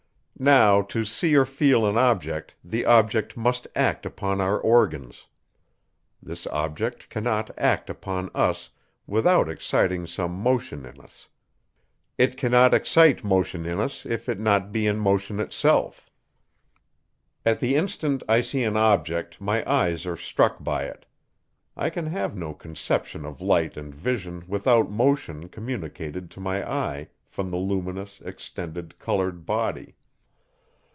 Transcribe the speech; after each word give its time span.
Now, 0.43 0.81
to 0.81 1.05
see 1.05 1.35
or 1.35 1.45
feel 1.45 1.85
an 1.85 1.99
object, 1.99 2.55
the 2.63 2.83
object 2.83 3.37
must 3.37 3.67
act 3.75 4.07
upon 4.07 4.41
our 4.41 4.57
organs; 4.59 5.27
this 6.19 6.47
object 6.47 7.09
cannot 7.11 7.51
act 7.59 7.91
upon 7.91 8.31
us, 8.33 8.71
without 9.05 9.47
exciting 9.47 10.07
some 10.07 10.31
motion 10.31 10.83
in 10.83 10.99
us; 10.99 11.29
it 12.17 12.37
cannot 12.37 12.73
excite 12.73 13.23
motion 13.23 13.67
in 13.67 13.79
us, 13.79 14.03
if 14.03 14.27
it 14.27 14.39
be 14.39 14.43
not 14.43 14.75
in 14.75 14.97
motion 14.97 15.39
itself. 15.39 16.09
At 17.45 17.59
the 17.59 17.75
instant 17.75 18.23
I 18.27 18.41
see 18.41 18.63
an 18.63 18.75
object, 18.77 19.39
my 19.39 19.63
eyes 19.71 20.07
are 20.07 20.17
struck 20.17 20.63
by 20.63 20.85
it; 20.85 21.05
I 21.77 21.91
can 21.91 22.07
have 22.07 22.35
no 22.35 22.55
conception 22.55 23.25
of 23.25 23.41
light 23.41 23.77
and 23.77 23.93
vision, 23.93 24.45
without 24.47 24.89
motion, 24.89 25.49
communicated 25.49 26.31
to 26.31 26.39
my 26.39 26.67
eye, 26.67 27.09
from 27.27 27.51
the 27.51 27.57
luminous, 27.57 28.21
extended, 28.25 28.97
coloured 28.97 29.45
body. 29.45 29.93